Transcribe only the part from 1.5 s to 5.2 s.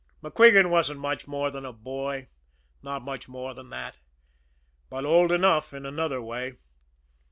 than a boy, not much more than that but